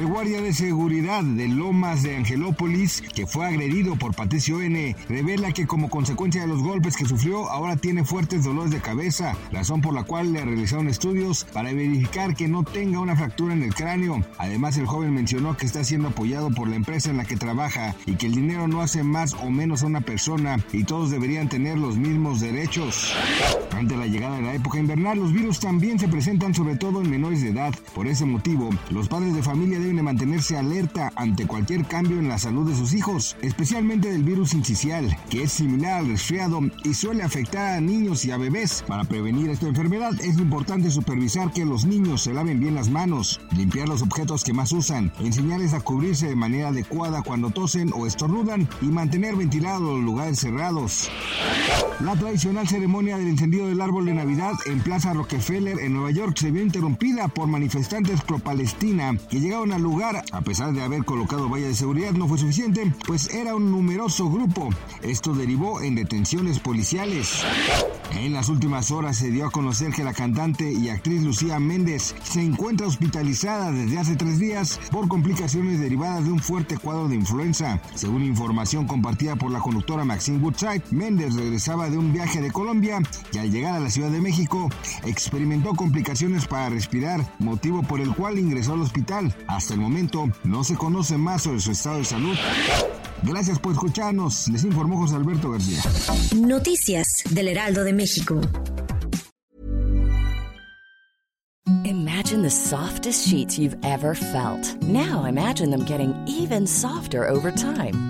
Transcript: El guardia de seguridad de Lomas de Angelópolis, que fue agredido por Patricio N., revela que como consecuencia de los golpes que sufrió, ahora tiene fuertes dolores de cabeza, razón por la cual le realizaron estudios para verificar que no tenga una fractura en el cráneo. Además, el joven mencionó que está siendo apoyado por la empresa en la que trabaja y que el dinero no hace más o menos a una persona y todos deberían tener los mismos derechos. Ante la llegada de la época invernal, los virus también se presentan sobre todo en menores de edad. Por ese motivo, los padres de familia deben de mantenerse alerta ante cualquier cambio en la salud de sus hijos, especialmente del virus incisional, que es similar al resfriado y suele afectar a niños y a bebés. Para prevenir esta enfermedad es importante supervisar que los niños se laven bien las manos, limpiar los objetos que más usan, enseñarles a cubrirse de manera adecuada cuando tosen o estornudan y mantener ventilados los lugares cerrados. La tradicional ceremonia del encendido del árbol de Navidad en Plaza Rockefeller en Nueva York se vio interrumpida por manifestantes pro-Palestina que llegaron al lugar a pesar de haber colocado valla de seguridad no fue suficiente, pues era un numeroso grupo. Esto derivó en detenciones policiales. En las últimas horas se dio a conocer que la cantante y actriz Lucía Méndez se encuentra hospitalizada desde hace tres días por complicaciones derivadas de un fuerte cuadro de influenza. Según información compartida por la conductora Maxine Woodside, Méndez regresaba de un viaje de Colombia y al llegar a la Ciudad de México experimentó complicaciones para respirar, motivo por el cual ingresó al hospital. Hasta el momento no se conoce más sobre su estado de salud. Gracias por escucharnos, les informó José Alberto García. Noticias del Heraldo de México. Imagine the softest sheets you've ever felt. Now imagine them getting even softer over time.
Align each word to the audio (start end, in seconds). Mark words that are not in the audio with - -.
El 0.00 0.06
guardia 0.06 0.40
de 0.40 0.54
seguridad 0.54 1.22
de 1.22 1.46
Lomas 1.46 2.02
de 2.02 2.16
Angelópolis, 2.16 3.02
que 3.14 3.26
fue 3.26 3.44
agredido 3.44 3.96
por 3.96 4.14
Patricio 4.14 4.62
N., 4.62 4.96
revela 5.10 5.52
que 5.52 5.66
como 5.66 5.90
consecuencia 5.90 6.40
de 6.40 6.46
los 6.46 6.62
golpes 6.62 6.96
que 6.96 7.04
sufrió, 7.04 7.50
ahora 7.50 7.76
tiene 7.76 8.02
fuertes 8.02 8.42
dolores 8.42 8.70
de 8.70 8.80
cabeza, 8.80 9.36
razón 9.52 9.82
por 9.82 9.92
la 9.92 10.04
cual 10.04 10.32
le 10.32 10.42
realizaron 10.42 10.88
estudios 10.88 11.44
para 11.52 11.74
verificar 11.74 12.34
que 12.34 12.48
no 12.48 12.62
tenga 12.62 12.98
una 12.98 13.14
fractura 13.14 13.52
en 13.52 13.62
el 13.62 13.74
cráneo. 13.74 14.24
Además, 14.38 14.78
el 14.78 14.86
joven 14.86 15.12
mencionó 15.12 15.58
que 15.58 15.66
está 15.66 15.84
siendo 15.84 16.08
apoyado 16.08 16.50
por 16.50 16.66
la 16.66 16.76
empresa 16.76 17.10
en 17.10 17.18
la 17.18 17.26
que 17.26 17.36
trabaja 17.36 17.94
y 18.06 18.14
que 18.14 18.28
el 18.28 18.34
dinero 18.34 18.68
no 18.68 18.80
hace 18.80 19.02
más 19.02 19.34
o 19.34 19.50
menos 19.50 19.82
a 19.82 19.86
una 19.86 20.00
persona 20.00 20.64
y 20.72 20.84
todos 20.84 21.10
deberían 21.10 21.50
tener 21.50 21.76
los 21.76 21.98
mismos 21.98 22.40
derechos. 22.40 23.12
Ante 23.76 23.98
la 23.98 24.06
llegada 24.06 24.36
de 24.36 24.42
la 24.42 24.54
época 24.54 24.78
invernal, 24.78 25.18
los 25.18 25.34
virus 25.34 25.60
también 25.60 25.98
se 25.98 26.08
presentan 26.08 26.54
sobre 26.54 26.76
todo 26.76 27.02
en 27.02 27.10
menores 27.10 27.42
de 27.42 27.50
edad. 27.50 27.74
Por 27.94 28.06
ese 28.06 28.24
motivo, 28.24 28.70
los 28.88 29.06
padres 29.06 29.34
de 29.34 29.42
familia 29.42 29.78
deben 29.78 29.89
de 29.96 30.02
mantenerse 30.02 30.56
alerta 30.56 31.12
ante 31.16 31.46
cualquier 31.46 31.84
cambio 31.84 32.18
en 32.18 32.28
la 32.28 32.38
salud 32.38 32.68
de 32.68 32.76
sus 32.76 32.94
hijos, 32.94 33.36
especialmente 33.42 34.10
del 34.10 34.24
virus 34.24 34.54
incisional, 34.54 35.16
que 35.28 35.44
es 35.44 35.52
similar 35.52 36.00
al 36.00 36.08
resfriado 36.08 36.60
y 36.84 36.94
suele 36.94 37.22
afectar 37.22 37.76
a 37.76 37.80
niños 37.80 38.24
y 38.24 38.30
a 38.30 38.36
bebés. 38.36 38.84
Para 38.86 39.04
prevenir 39.04 39.50
esta 39.50 39.66
enfermedad 39.66 40.12
es 40.20 40.38
importante 40.38 40.90
supervisar 40.90 41.52
que 41.52 41.64
los 41.64 41.84
niños 41.84 42.22
se 42.22 42.34
laven 42.34 42.60
bien 42.60 42.74
las 42.74 42.90
manos, 42.90 43.40
limpiar 43.56 43.88
los 43.88 44.02
objetos 44.02 44.44
que 44.44 44.52
más 44.52 44.72
usan, 44.72 45.12
enseñarles 45.20 45.74
a 45.74 45.80
cubrirse 45.80 46.28
de 46.28 46.36
manera 46.36 46.68
adecuada 46.68 47.22
cuando 47.22 47.50
tosen 47.50 47.92
o 47.94 48.06
estornudan 48.06 48.68
y 48.80 48.86
mantener 48.86 49.36
ventilados 49.36 49.82
los 49.82 50.02
lugares 50.02 50.38
cerrados. 50.38 51.10
La 52.00 52.16
tradicional 52.16 52.66
ceremonia 52.66 53.18
del 53.18 53.28
encendido 53.28 53.66
del 53.66 53.80
árbol 53.80 54.06
de 54.06 54.14
Navidad 54.14 54.52
en 54.66 54.80
Plaza 54.80 55.12
Rockefeller 55.12 55.78
en 55.80 55.92
Nueva 55.92 56.10
York 56.10 56.36
se 56.38 56.50
vio 56.50 56.62
interrumpida 56.62 57.28
por 57.28 57.46
manifestantes 57.46 58.22
pro-Palestina 58.22 59.16
que 59.28 59.40
llegaron 59.40 59.72
al 59.80 59.84
lugar 59.84 60.22
a 60.32 60.40
pesar 60.42 60.74
de 60.74 60.82
haber 60.82 61.04
colocado 61.06 61.48
valla 61.48 61.66
de 61.66 61.74
seguridad 61.74 62.12
no 62.12 62.28
fue 62.28 62.36
suficiente, 62.36 62.92
pues 63.06 63.32
era 63.32 63.54
un 63.54 63.70
numeroso 63.70 64.30
grupo. 64.30 64.68
Esto 65.02 65.32
derivó 65.32 65.80
en 65.80 65.94
detenciones 65.94 66.58
policiales. 66.58 67.42
En 68.12 68.32
las 68.34 68.48
últimas 68.48 68.90
horas 68.90 69.16
se 69.16 69.30
dio 69.30 69.46
a 69.46 69.50
conocer 69.50 69.92
que 69.92 70.04
la 70.04 70.12
cantante 70.12 70.70
y 70.70 70.88
actriz 70.88 71.22
Lucía 71.22 71.58
Méndez 71.58 72.14
se 72.22 72.42
encuentra 72.42 72.86
hospitalizada 72.86 73.72
desde 73.72 73.98
hace 73.98 74.16
tres 74.16 74.38
días 74.38 74.80
por 74.90 75.08
complicaciones 75.08 75.80
derivadas 75.80 76.24
de 76.24 76.32
un 76.32 76.40
fuerte 76.40 76.76
cuadro 76.76 77.08
de 77.08 77.14
influenza. 77.14 77.80
Según 77.94 78.24
información 78.24 78.86
compartida 78.86 79.36
por 79.36 79.50
la 79.50 79.60
conductora 79.60 80.04
Maxine 80.04 80.38
Woodside, 80.38 80.82
Méndez 80.90 81.34
regresaba 81.34 81.88
de 81.88 81.96
un 81.96 82.12
viaje 82.12 82.42
de 82.42 82.50
Colombia 82.50 83.00
y 83.32 83.38
al 83.38 83.50
llegar 83.50 83.74
a 83.74 83.80
la 83.80 83.90
Ciudad 83.90 84.10
de 84.10 84.20
México 84.20 84.68
experimentó 85.04 85.74
complicaciones 85.74 86.46
para 86.46 86.68
respirar, 86.68 87.24
motivo 87.38 87.82
por 87.82 88.00
el 88.00 88.14
cual 88.14 88.38
ingresó 88.38 88.74
al 88.74 88.82
hospital. 88.82 89.34
Hasta 89.70 89.78
el 89.78 89.88
momento 89.88 90.28
no 90.42 90.64
se 90.64 90.74
conoce 90.74 91.16
más 91.16 91.42
sobre 91.42 91.60
su 91.60 91.70
estado 91.70 91.98
de 91.98 92.04
salud. 92.04 92.36
Gracias 93.22 93.56
por 93.60 93.70
escucharnos, 93.70 94.48
les 94.48 94.64
informó 94.64 94.96
José 94.96 95.14
Alberto 95.14 95.52
García. 95.52 95.80
Noticias 96.34 97.22
del 97.30 97.46
Heraldo 97.46 97.84
de 97.84 97.92
México. 97.92 98.40
Imagine 101.84 102.42
the 102.42 102.50
softest 102.50 103.28
sheets 103.28 103.60
you've 103.60 103.76
ever 103.84 104.16
felt. 104.16 104.76
Now 104.82 105.24
imagine 105.26 105.70
them 105.70 105.84
getting 105.84 106.16
even 106.26 106.66
softer 106.66 107.28
over 107.28 107.52
time. 107.52 108.09